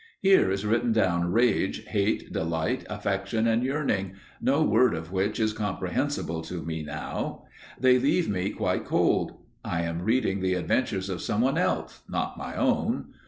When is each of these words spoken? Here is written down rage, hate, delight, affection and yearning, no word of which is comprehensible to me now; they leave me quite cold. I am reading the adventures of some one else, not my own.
Here 0.21 0.49
is 0.49 0.65
written 0.65 0.93
down 0.93 1.31
rage, 1.31 1.85
hate, 1.85 2.33
delight, 2.33 2.87
affection 2.89 3.45
and 3.45 3.61
yearning, 3.61 4.13
no 4.41 4.63
word 4.63 4.95
of 4.95 5.11
which 5.11 5.39
is 5.39 5.53
comprehensible 5.53 6.41
to 6.41 6.63
me 6.65 6.81
now; 6.81 7.43
they 7.79 7.99
leave 7.99 8.27
me 8.27 8.49
quite 8.49 8.83
cold. 8.83 9.33
I 9.63 9.83
am 9.83 10.01
reading 10.01 10.39
the 10.39 10.55
adventures 10.55 11.07
of 11.07 11.21
some 11.21 11.41
one 11.41 11.59
else, 11.59 12.01
not 12.09 12.35
my 12.35 12.55
own. 12.55 13.13